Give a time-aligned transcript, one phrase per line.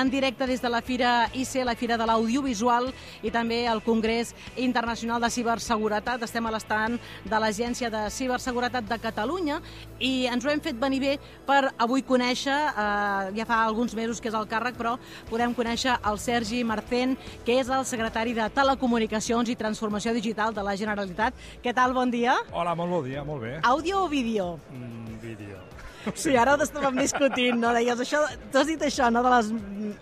[0.00, 2.90] en directe des de la Fira IC, la Fira de l'Audiovisual
[3.26, 6.22] i també el Congrés Internacional de Ciberseguretat.
[6.22, 9.58] Estem a l'estand de l'Agència de Ciberseguretat de Catalunya
[9.98, 11.14] i ens ho hem fet venir bé
[11.46, 14.98] per avui conèixer, eh, ja fa alguns mesos que és el càrrec, però
[15.30, 20.62] podem conèixer el Sergi Marcén, que és el secretari de Telecomunicacions i Transformació Digital de
[20.62, 21.34] la Generalitat.
[21.64, 21.92] Què tal?
[21.92, 22.36] Bon dia.
[22.52, 23.58] Hola, molt bon dia, molt bé.
[23.62, 24.60] Àudio o vídeo?
[24.70, 25.67] Mm, vídeo.
[26.14, 27.72] Sí, ara ho estàvem discutint, no?
[27.76, 28.22] Deies, això,
[28.52, 29.22] tu has dit això, no?
[29.26, 29.50] De les,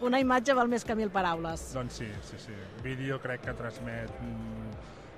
[0.06, 1.70] una imatge val més que mil paraules.
[1.76, 2.56] Doncs sí, sí, sí.
[2.84, 4.12] Vídeo crec que transmet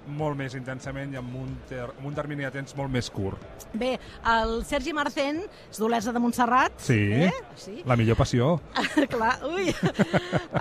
[0.09, 3.67] molt més intensament i amb un, ter amb un termini de temps molt més curt.
[3.79, 3.95] Bé,
[4.33, 6.79] el Sergi Marcén és d'Olesa de Montserrat.
[6.83, 7.31] Sí, eh?
[7.59, 7.83] sí.
[7.89, 8.55] la millor passió.
[9.15, 9.69] Clar, ui,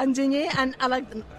[0.02, 0.74] enginyer, en,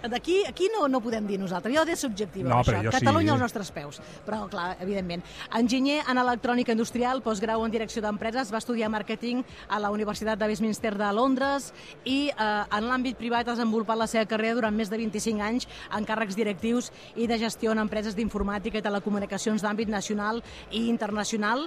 [0.09, 2.79] d'aquí aquí no, no podem dir nosaltres, jo de subjectiva, no, això.
[2.83, 3.35] Jo Catalunya sí.
[3.35, 5.23] als nostres peus, però clar, evidentment.
[5.59, 10.49] Enginyer en electrònica industrial, postgrau en direcció d'empreses, va estudiar màrqueting a la Universitat de
[10.49, 11.69] Westminster de Londres
[12.05, 15.69] i eh, en l'àmbit privat ha desenvolupat la seva carrera durant més de 25 anys
[15.95, 20.39] en càrrecs directius i de gestió en empreses empreses d'informàtica i telecomunicacions d'àmbit nacional
[20.71, 21.65] i internacional.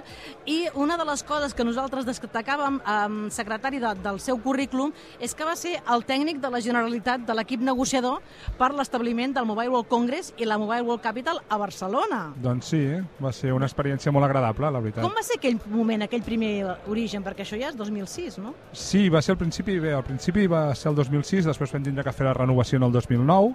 [0.49, 5.35] I una de les coses que nosaltres destacàvem, eh, secretari de, del seu currículum, és
[5.35, 8.21] que va ser el tècnic de la Generalitat de l'equip negociador
[8.57, 12.33] per l'establiment del Mobile World Congress i la Mobile World Capital a Barcelona.
[12.41, 12.81] Doncs sí,
[13.21, 15.03] va ser una experiència molt agradable, la veritat.
[15.03, 16.53] Com va ser aquell moment, aquell primer
[16.87, 17.23] origen?
[17.23, 18.55] Perquè això ja és 2006, no?
[18.73, 22.03] Sí, va ser al principi, bé, al principi va ser el 2006, després vam tindre
[22.03, 23.53] que fer la renovació en el 2009,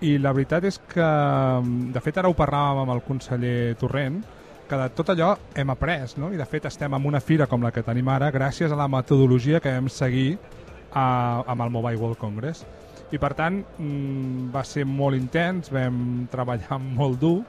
[0.00, 1.06] i la veritat és que,
[1.94, 4.20] de fet, ara ho parlàvem amb el conseller Torrent,
[4.68, 6.28] que de tot allò hem après, no?
[6.30, 8.88] i de fet estem en una fira com la que tenim ara gràcies a la
[8.88, 10.36] metodologia que vam seguir
[10.92, 12.66] a, amb el Mobile World Congress.
[13.10, 17.40] I per tant mm, va ser molt intens, vam treballar molt dur,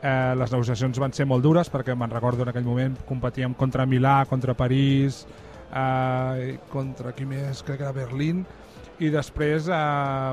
[0.00, 3.86] eh, les negociacions van ser molt dures perquè me'n recordo en aquell moment competíem contra
[3.86, 5.26] Milà, contra París,
[5.70, 8.44] eh, contra qui més, crec que era Berlín,
[9.02, 9.76] i després eh,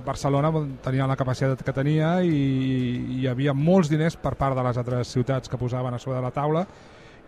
[0.05, 0.51] Barcelona
[0.83, 4.77] tenia la capacitat que tenia i, i hi havia molts diners per part de les
[4.77, 6.65] altres ciutats que posaven a sobre de la taula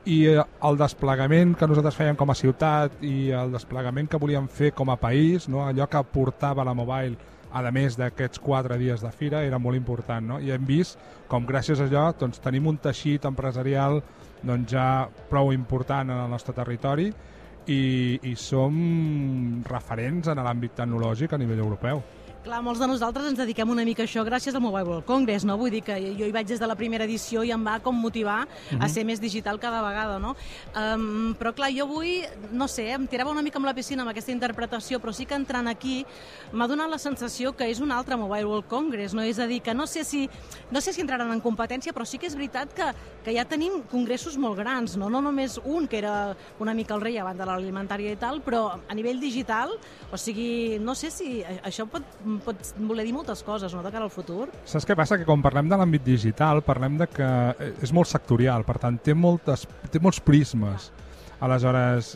[0.06, 4.50] i eh, el desplegament que nosaltres fèiem com a ciutat i el desplegament que volíem
[4.52, 5.63] fer com a país, no?
[5.66, 7.18] allò que portava la Mobile
[7.53, 10.40] a més d'aquests quatre dies de fira era molt important no?
[10.41, 11.00] i hem vist
[11.30, 14.02] com gràcies a allò doncs, tenim un teixit empresarial
[14.41, 17.12] doncs, ja prou important en el nostre territori
[17.68, 22.01] i, i som referents en l'àmbit tecnològic a nivell europeu.
[22.44, 25.46] Clar, molts de nosaltres ens dediquem una mica a això gràcies al Mobile World Congress,
[25.48, 25.56] no?
[25.56, 27.96] Vull dir que jo hi vaig des de la primera edició i em va com
[27.96, 28.84] motivar uh -huh.
[28.84, 30.36] a ser més digital cada vegada, no?
[30.76, 34.12] Um, però clar, jo avui, no sé, em tirava una mica amb la piscina amb
[34.12, 36.06] aquesta interpretació, però sí que entrant aquí
[36.52, 39.22] m'ha donat la sensació que és un altre Mobile World Congress, no?
[39.22, 40.30] És a dir, que no sé si,
[40.70, 42.94] no sé si entraran en competència, però sí que és veritat que,
[43.24, 45.10] que ja tenim congressos molt grans, no?
[45.10, 48.81] No només un, que era una mica el rei abans de l'alimentària i tal, però
[48.86, 49.70] a nivell digital,
[50.12, 52.04] o sigui, no sé si això pot
[52.44, 54.47] pot voler dir moltes coses, no?, de cara al futur.
[54.66, 55.17] Saps què passa?
[55.19, 57.29] Que quan parlem de l'àmbit digital, parlem de que
[57.83, 60.91] és molt sectorial, per tant, té, moltes, té molts prismes.
[61.44, 62.13] Aleshores,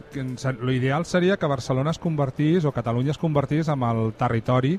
[0.64, 4.78] l'ideal seria que Barcelona es convertís, o Catalunya es convertís en el territori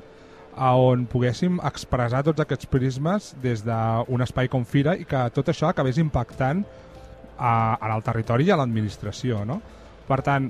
[0.59, 5.69] on poguéssim expressar tots aquests prismes des d'un espai com Fira i que tot això
[5.69, 6.65] acabés impactant
[7.37, 9.61] a, a el territori i a l'administració, no?
[10.09, 10.49] Per tant,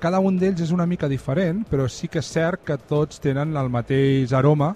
[0.00, 3.52] cada un d'ells és una mica diferent, però sí que és cert que tots tenen
[3.56, 4.72] el mateix aroma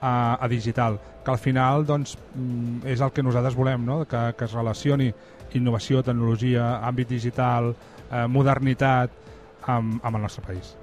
[0.00, 4.04] a, a digital, que al final doncs, mm, és el que nosaltres volem, no?
[4.08, 5.10] que, que es relacioni
[5.58, 7.72] innovació, tecnologia, àmbit digital,
[8.10, 9.10] eh, modernitat
[9.66, 10.76] amb, amb el nostre país.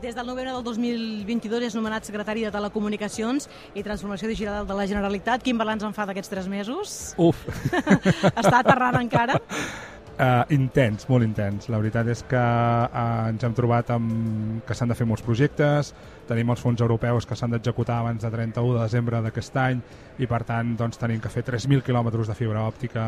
[0.00, 4.86] Des del novembre del 2022 és nomenat secretari de Telecomunicacions i Transformació Digital de la
[4.88, 5.44] Generalitat.
[5.44, 6.98] Quin balanç en fa d'aquests tres mesos?
[7.20, 7.44] Uf!
[8.40, 9.40] Està aterrant encara?
[10.20, 11.70] Uh, intens, molt intens.
[11.72, 15.94] La veritat és que uh, ens hem trobat amb que s'han de fer molts projectes,
[16.28, 19.80] tenim els fons europeus que s'han d'executar abans de 31 de desembre d'aquest any
[20.20, 23.06] i per tant doncs, tenim que fer 3.000 quilòmetres de fibra òptica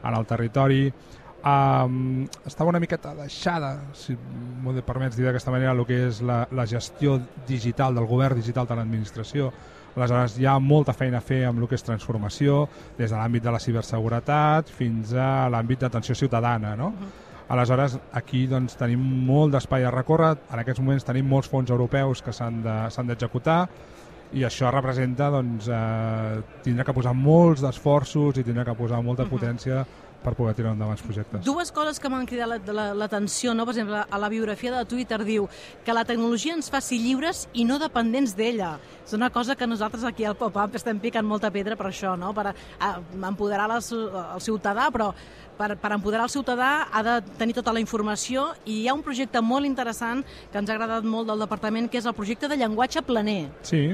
[0.00, 0.86] en el territori.
[1.44, 6.46] Um, estava una miqueta deixada, si m'ho permets dir d'aquesta manera, el que és la,
[6.48, 9.52] la gestió digital del govern digital de l'administració.
[9.94, 12.64] Aleshores, hi ha molta feina a fer amb el que és transformació,
[12.98, 16.88] des de l'àmbit de la ciberseguretat fins a l'àmbit d'atenció ciutadana, no?
[16.88, 17.12] Uh -huh.
[17.48, 22.22] Aleshores, aquí doncs, tenim molt d'espai a recórrer, en aquests moments tenim molts fons europeus
[22.22, 28.44] que s'han d'executar, de, i això representa doncs, eh, tindrà que posar molts d'esforços i
[28.46, 29.84] tindrà que posar molta potència
[30.24, 31.44] per poder tirar endavant els projectes.
[31.44, 33.68] Dues coses que m'han cridat l'atenció, la, la, no?
[33.68, 35.46] per exemple, a la biografia de Twitter diu
[35.84, 38.74] que la tecnologia ens faci lliures i no dependents d'ella.
[39.04, 42.32] És una cosa que nosaltres aquí al Pop-Up estem picant molta pedra per això, no?
[42.34, 42.90] per a, a,
[43.28, 45.12] empoderar la, el ciutadà, però
[45.58, 49.04] per, per empoderar el ciutadà ha de tenir tota la informació i hi ha un
[49.06, 52.58] projecte molt interessant que ens ha agradat molt del departament, que és el projecte de
[52.58, 53.50] llenguatge planer.
[53.62, 53.86] Sí,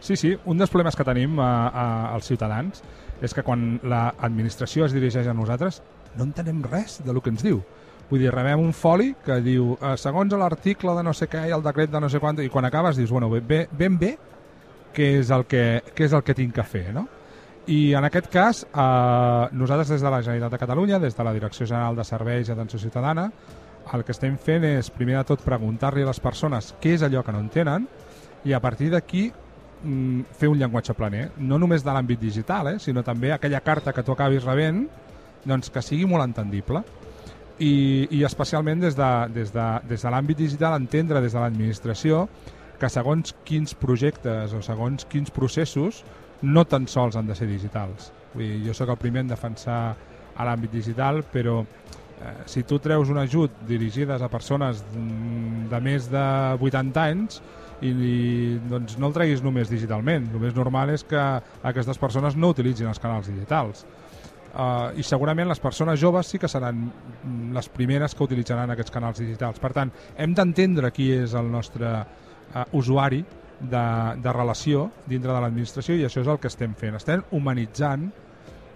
[0.00, 0.36] sí, sí.
[0.44, 1.86] Un dels problemes que tenim a, a,
[2.16, 2.82] als ciutadans
[3.22, 5.82] és que quan l'administració es dirigeix a nosaltres
[6.16, 7.60] no entenem res de lo que ens diu.
[8.10, 11.54] Vull dir, rebem un foli que diu eh, segons l'article de no sé què i
[11.54, 14.14] el decret de no sé quant, i quan acabes dius, bueno, ben, ben bé
[14.96, 17.06] què és el que, què és el que tinc que fer, no?
[17.66, 21.32] I en aquest cas, eh, nosaltres des de la Generalitat de Catalunya, des de la
[21.34, 23.26] Direcció General de Serveis i Atenció Ciutadana,
[23.92, 27.24] el que estem fent és, primer de tot, preguntar-li a les persones què és allò
[27.26, 27.86] que no entenen
[28.46, 29.28] i a partir d'aquí
[30.36, 34.02] fer un llenguatge planer, no només de l'àmbit digital, eh, sinó també aquella carta que
[34.02, 34.86] tu acabis rebent
[35.46, 36.82] doncs, que sigui molt entendible.
[37.58, 42.26] I, i especialment des de, des de, des de l'àmbit digital entendre des de l'administració
[42.76, 46.02] que segons quins projectes o segons quins processos
[46.42, 48.10] no tan sols han de ser digitals.
[48.34, 49.80] Vull dir, jo sóc el primer en defensar
[50.36, 56.10] a l'àmbit digital, però eh, si tu treus un ajut dirigides a persones de més
[56.12, 56.26] de
[56.60, 57.40] 80 anys
[57.80, 58.16] i, i
[58.70, 60.30] doncs no el treguis només digitalment.
[60.32, 61.22] El més normal és que
[61.70, 63.84] aquestes persones no utilitzin els canals digitals.
[64.56, 66.86] Uh, I segurament les persones joves sí que seran
[67.52, 69.60] les primeres que utilitzaran aquests canals digitals.
[69.60, 73.20] Per tant, hem d'entendre qui és el nostre uh, usuari
[73.60, 73.86] de,
[74.22, 76.96] de relació dintre de l'administració i això és el que estem fent.
[76.96, 78.08] Estem humanitzant,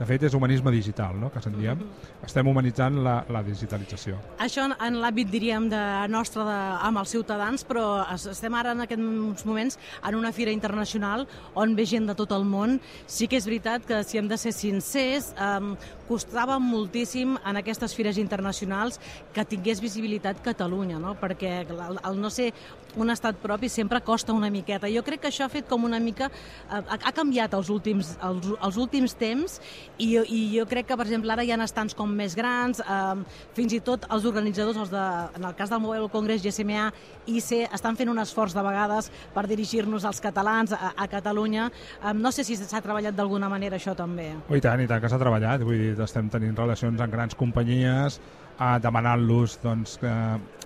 [0.01, 1.29] de fet és humanisme digital, no?
[1.29, 2.25] que se'n diem, mm -hmm.
[2.25, 4.17] estem humanitzant la, la digitalització.
[4.39, 6.59] Això en, en l'àmbit, diríem, de nostre de,
[6.89, 11.85] amb els ciutadans, però estem ara en aquests moments en una fira internacional on ve
[11.85, 12.81] gent de tot el món.
[13.07, 15.77] Sí que és veritat que, si hem de ser sincers, eh,
[16.09, 18.99] costava moltíssim en aquestes fires internacionals
[19.33, 21.15] que tingués visibilitat Catalunya, no?
[21.15, 22.53] perquè el, el no ser
[22.97, 24.89] un estat propi sempre costa una miqueta.
[24.91, 26.31] Jo crec que això ha fet com una mica...
[26.71, 29.61] Eh, ha canviat els últims, els, els últims temps
[30.01, 33.41] i, i jo crec que, per exemple, ara hi ha estants com més grans, eh,
[33.57, 35.05] fins i tot els organitzadors, els de,
[35.37, 36.89] en el cas del Mobile Congress, GSMA,
[37.29, 41.69] IC, estan fent un esforç de vegades per dirigir-nos als catalans a, a Catalunya.
[42.01, 44.31] Eh, no sé si s'ha treballat d'alguna manera això també.
[44.49, 45.65] Oh, I tant, i tant que s'ha treballat.
[45.67, 48.21] Vull dir, estem tenint relacions amb grans companyies,
[48.57, 50.15] eh, demanant-los doncs, que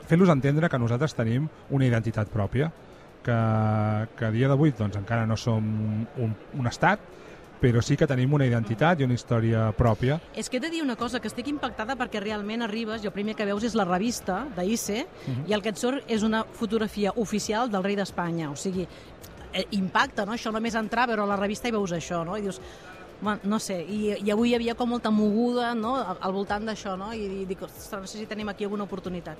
[0.09, 2.71] fer-los entendre que nosaltres tenim una identitat pròpia,
[3.25, 3.37] que,
[4.19, 5.65] que a dia d'avui doncs, encara no som
[6.21, 7.01] un, un estat,
[7.65, 10.19] però sí que tenim una identitat i una història pròpia.
[10.37, 13.15] És que he de dir una cosa, que estic impactada perquè realment arribes i el
[13.15, 15.49] primer que veus és la revista d'IC uh -huh.
[15.49, 18.51] i el que et surt és una fotografia oficial del rei d'Espanya.
[18.51, 18.87] O sigui,
[19.53, 20.33] eh, impacta, no?
[20.33, 22.37] Això només entrar a veure la revista i veus això, no?
[22.37, 22.61] I dius,
[23.21, 25.97] bueno, no sé, i, i avui hi havia com molta moguda no?
[25.97, 27.13] al voltant d'això, no?
[27.13, 29.39] I, i dic, ostres, no sé si tenim aquí alguna oportunitat.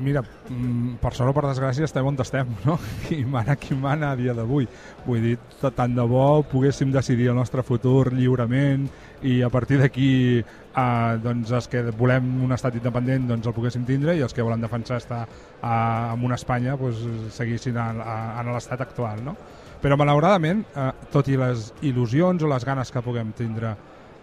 [0.00, 2.78] Mira, mm, per sort o per desgràcia estem on estem, no?
[3.06, 4.66] Qui mana, qui mana a dia d'avui.
[5.06, 8.84] Vull dir, tant de bo poguéssim decidir el nostre futur lliurement
[9.22, 10.10] i a partir d'aquí
[10.42, 14.44] eh, doncs els que volem un estat independent doncs el poguéssim tindre i els que
[14.44, 19.36] volen defensar estar eh, en una Espanya doncs, seguissin en, en l'estat actual, no?
[19.82, 23.72] Però malauradament, eh, tot i les il·lusions o les ganes que puguem tindre,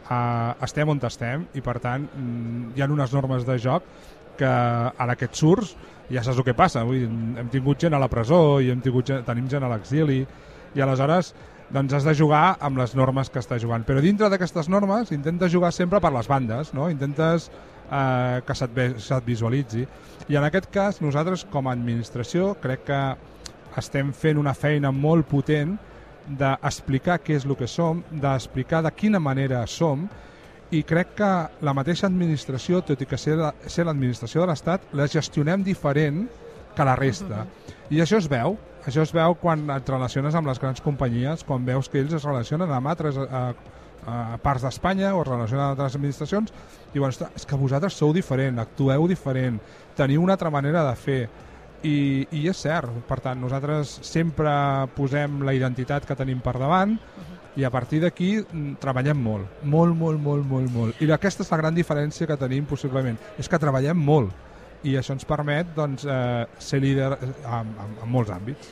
[0.10, 3.84] eh, estem on estem i per tant mm, hi ha unes normes de joc
[4.40, 5.76] que ara que et surts
[6.10, 6.84] ja saps el que passa.
[6.88, 7.10] Vull dir,
[7.42, 10.24] hem tingut gent a la presó i hem tingut gent, tenim gent a l'exili
[10.76, 11.34] i aleshores
[11.70, 13.86] doncs has de jugar amb les normes que està jugant.
[13.86, 16.90] Però dintre d'aquestes normes intentes jugar sempre per les bandes, no?
[16.90, 17.50] intentes
[17.92, 19.86] eh, que se't, se't visualitzi.
[20.30, 23.04] I en aquest cas nosaltres com a administració crec que
[23.78, 25.78] estem fent una feina molt potent
[26.40, 30.08] d'explicar què és el que som, d'explicar de quina manera som
[30.72, 31.30] i crec que
[31.66, 36.28] la mateixa administració, tot i que ser, ser l'administració de l'Estat, la gestionem diferent
[36.76, 37.46] que la resta.
[37.90, 41.66] I això es veu, això es veu quan et relaciones amb les grans companyies, quan
[41.66, 43.44] veus que ells es relacionen amb altres a,
[44.06, 46.54] a parts d'Espanya o es relacionen amb altres administracions,
[46.92, 49.58] i diuen, és que vosaltres sou diferent, actueu diferent,
[49.98, 51.20] teniu una altra manera de fer,
[51.82, 54.54] i, i és cert, per tant, nosaltres sempre
[54.96, 59.20] posem la identitat que tenim per davant, uh -huh i a partir d'aquí mm, treballem
[59.20, 61.02] molt, molt, molt, molt, molt, molt.
[61.04, 64.32] I aquesta és la gran diferència que tenim possiblement, és que treballem molt.
[64.88, 68.72] I això ens permet doncs, eh, ser líder en, en, en molts àmbits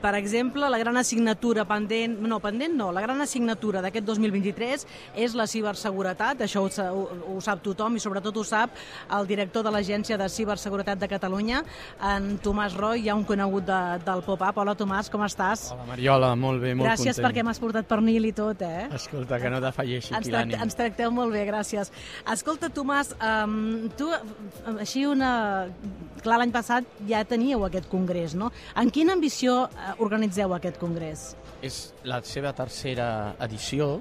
[0.00, 5.34] per exemple, la gran assignatura pendent, no, pendent no, la gran assignatura d'aquest 2023 és
[5.36, 7.02] la ciberseguretat, això ho, ho,
[7.34, 8.76] ho sap tothom i sobretot ho sap
[9.16, 11.62] el director de l'Agència de Ciberseguretat de Catalunya,
[12.00, 14.56] en Tomàs Roy, ja un conegut de, del Pop-Up.
[14.62, 15.70] Hola Tomàs, com estàs?
[15.74, 17.26] Hola Mariola, molt bé, molt Gràcies content.
[17.28, 18.88] perquè m'has portat pernil i tot, eh?
[18.96, 20.60] Escolta, que no defalleixi Ens, aquí l'ànim.
[20.62, 21.92] ens tracteu molt bé, gràcies.
[22.32, 24.10] Escolta, Tomàs, um, tu,
[24.78, 25.66] així una...
[26.26, 28.48] Clar, l'any passat ja teníeu aquest congrés, no?
[28.74, 29.65] En quina ambició
[30.04, 31.30] organitzeu aquest congrés?
[31.64, 33.96] És la seva tercera edició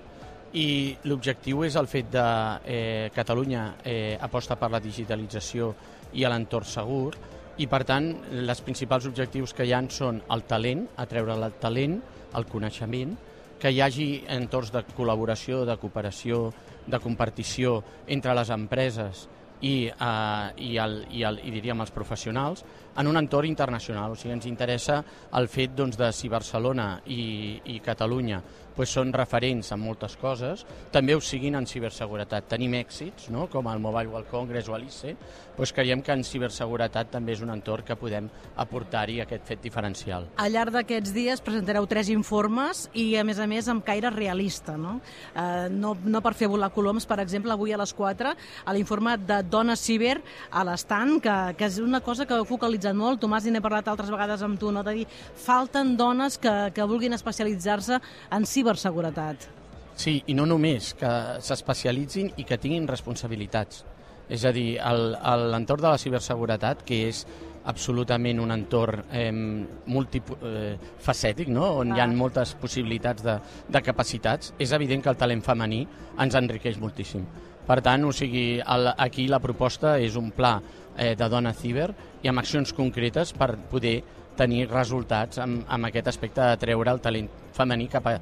[0.55, 2.25] i l'objectiu és el fet de
[2.63, 5.73] eh, Catalunya eh, aposta per la digitalització
[6.15, 7.15] i a l'entorn segur
[7.59, 11.99] i per tant les principals objectius que hi han són el talent, atreure el talent,
[12.35, 13.15] el coneixement,
[13.59, 16.49] que hi hagi entorns de col·laboració, de cooperació,
[16.87, 17.79] de compartició
[18.11, 19.25] entre les empreses
[19.61, 22.65] i, eh, i, el, i, el, i diríem els professionals
[22.97, 24.11] en un entorn internacional.
[24.11, 25.01] O sigui, ens interessa
[25.39, 28.41] el fet doncs, de si Barcelona i, i Catalunya
[28.75, 32.49] pues, són referents en moltes coses, també ho siguin en ciberseguretat.
[32.51, 33.47] Tenim èxits, no?
[33.51, 35.15] com el Mobile World Congress o l'ICE,
[35.55, 38.27] doncs creiem que en ciberseguretat també és un entorn que podem
[38.61, 40.27] aportar-hi aquest fet diferencial.
[40.41, 44.75] Al llarg d'aquests dies presentareu tres informes i, a més a més, amb caire realista,
[44.77, 44.97] no?
[45.31, 48.35] Eh, no, no per fer volar coloms, per exemple, avui a les 4,
[48.65, 50.17] a l'informe de Dona Ciber
[50.51, 52.45] a l'estand, que, que és una cosa que heu
[52.85, 54.83] focalitzat molt, Tomàs, n'he parlat altres vegades amb tu, no?
[54.83, 57.99] de dir, falten dones que, que vulguin especialitzar-se
[58.31, 59.47] en ciberseguretat.
[59.95, 63.85] Sí, i no només, que s'especialitzin i que tinguin responsabilitats.
[64.29, 67.25] És a dir, l'entorn de la ciberseguretat, que és
[67.65, 71.79] absolutament un entorn eh, multifacètic, no?
[71.81, 72.17] on hi ha Clar.
[72.17, 73.39] moltes possibilitats de,
[73.69, 75.87] de capacitats, és evident que el talent femení
[76.21, 77.25] ens enriqueix moltíssim.
[77.65, 80.59] Per tant, o sigui, el, aquí la proposta és un pla
[80.97, 81.89] eh, de dona ciber
[82.23, 83.97] i amb accions concretes per poder
[84.37, 88.19] tenir resultats amb, amb aquest aspecte de treure el talent femení cap a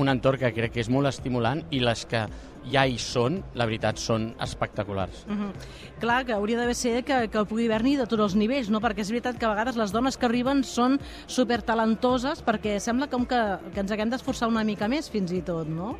[0.00, 2.26] un entorn que crec que és molt estimulant i les que
[2.70, 5.24] ja hi són, la veritat, són espectaculars.
[5.28, 5.50] Uh -huh.
[6.00, 8.80] Clar, que hauria d'haver ser que, que pugui haver-n'hi de tots els nivells, no?
[8.80, 13.26] perquè és veritat que a vegades les dones que arriben són supertalentoses perquè sembla com
[13.26, 15.98] que, que ens haguem d'esforçar una mica més fins i tot, no?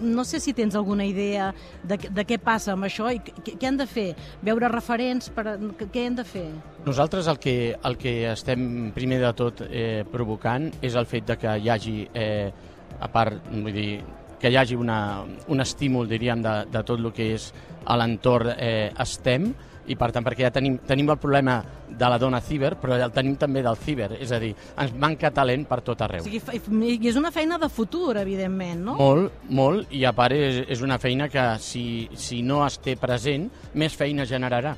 [0.00, 3.76] No sé si tens alguna idea de, de què passa amb això i què, han
[3.76, 4.16] de fer?
[4.42, 5.28] Veure referents?
[5.28, 5.58] Per,
[5.92, 6.50] què han de fer?
[6.84, 11.36] Nosaltres el que, el que estem primer de tot eh, provocant és el fet de
[11.36, 12.52] que hi hagi, eh,
[12.98, 14.00] a part, vull dir,
[14.40, 17.50] que hi hagi una, un estímul, diríem, de, de tot el que és
[17.86, 19.50] a l'entorn eh, STEM,
[19.90, 21.56] i per tant, perquè ja tenim, tenim el problema
[21.90, 25.32] de la dona ciber, però el tenim també del ciber, és a dir, ens manca
[25.34, 26.22] talent per tot O arreu.
[26.22, 28.94] sigui, fa- i és una feina de futur, evidentment, no?
[29.00, 32.94] Molt, molt, i a part és, és una feina que si, si no es té
[32.96, 34.76] present, més feina generarà.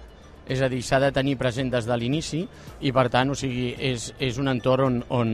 [0.51, 2.43] És a dir, s'ha de tenir present des de l'inici
[2.81, 5.31] i, per tant, o sigui, és, és un entorn on, on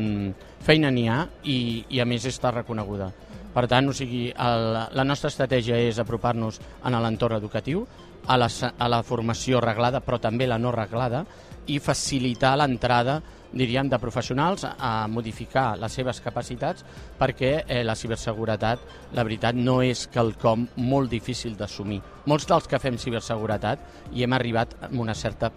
[0.65, 3.09] feina n'hi ha i, i, a més, està reconeguda.
[3.55, 7.87] Per tant, o sigui, el, la nostra estratègia és apropar-nos a l'entorn educatiu,
[8.29, 11.25] a la, a la formació reglada, però també la no reglada,
[11.69, 13.19] i facilitar l'entrada
[13.52, 16.85] diríem, de professionals a modificar les seves capacitats
[17.19, 18.85] perquè eh, la ciberseguretat,
[19.17, 22.00] la veritat, no és quelcom molt difícil d'assumir.
[22.28, 25.52] Molts dels que fem ciberseguretat hi hem arribat amb una certa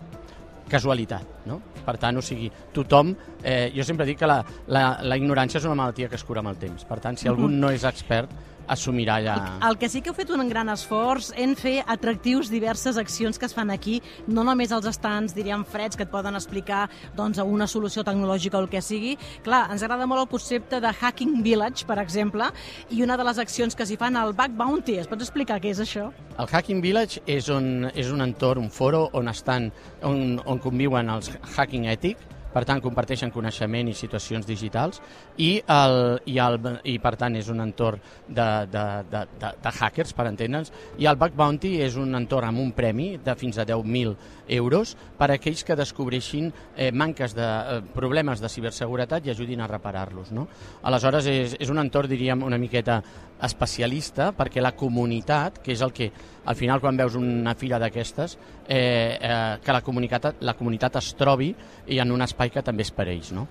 [0.71, 1.59] casualitat, no?
[1.83, 3.11] Per tant, o sigui, tothom...
[3.43, 4.37] Eh, jo sempre dic que la,
[4.71, 6.85] la, la ignorància és una malaltia que es cura amb el temps.
[6.87, 8.31] Per tant, si algú no és expert,
[8.71, 9.35] assumirà ja...
[9.67, 13.47] El que sí que heu fet un gran esforç en fer atractius diverses accions que
[13.49, 16.87] es fan aquí, no només els estants, diríem, freds, que et poden explicar
[17.17, 19.17] doncs, una solució tecnològica o el que sigui.
[19.45, 22.49] Clar, ens agrada molt el concepte de Hacking Village, per exemple,
[22.89, 24.97] i una de les accions que s'hi fan al Back Bounty.
[25.01, 26.09] Es pots explicar què és això?
[26.37, 29.71] El Hacking Village és un, és un entorn, un foro on estan,
[30.07, 32.19] on, on conviuen els hacking ètic,
[32.53, 35.01] per tant comparteixen coneixement i situacions digitals
[35.37, 36.59] i, el, i, el,
[36.91, 41.07] i per tant és un entorn de, de, de, de, de hackers, per entendre'ns, i
[41.09, 44.15] el Bug Bounty és un entorn amb un premi de fins a 10.000
[44.51, 49.61] euros per a aquells que descobreixin eh, manques de eh, problemes de ciberseguretat i ajudin
[49.61, 50.31] a reparar-los.
[50.35, 50.47] No?
[50.83, 53.01] Aleshores és, és un entorn, diríem, una miqueta
[53.41, 56.11] especialista perquè la comunitat, que és el que
[56.45, 61.13] al final quan veus una fira d'aquestes, eh, eh, que la comunitat, la comunitat es
[61.17, 61.51] trobi
[61.87, 63.31] i en un espai que també és per ells.
[63.31, 63.45] No?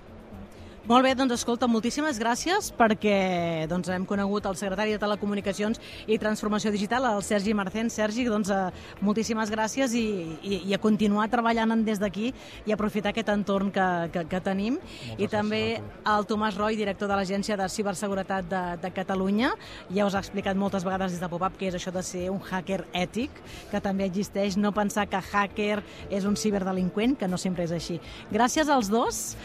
[0.81, 5.77] Molt bé, doncs escolta, moltíssimes gràcies perquè doncs, hem conegut el secretari de Telecomunicacions
[6.09, 7.91] i Transformació Digital, el Sergi Marcén.
[7.93, 10.01] Sergi, doncs, eh, moltíssimes gràcies i,
[10.41, 12.31] i, i a continuar treballant des d'aquí
[12.65, 14.79] i aprofitar aquest entorn que, que, que tenim.
[15.21, 19.53] I també el Tomàs Roy, director de l'Agència de Ciberseguretat de, de Catalunya.
[19.93, 22.41] Ja us ha explicat moltes vegades des de Pop-Up què és això de ser un
[22.41, 23.37] hacker ètic,
[23.69, 28.01] que també existeix, no pensar que hacker és un ciberdelinqüent, que no sempre és així.
[28.33, 29.37] Gràcies als dos